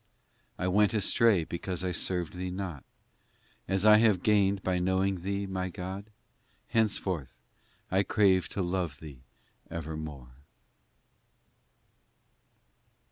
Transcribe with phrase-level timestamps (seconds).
[0.57, 2.83] XI I went astray because I served Thee not,
[3.67, 6.09] As I have gained by knowing Thee, my God!
[6.69, 7.35] Henceforth
[7.91, 9.21] I crave to love Thee
[9.69, 10.31] ever more